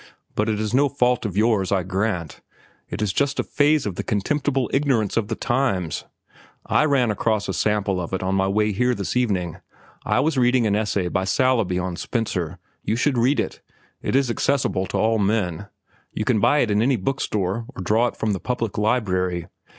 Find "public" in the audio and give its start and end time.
18.39-18.79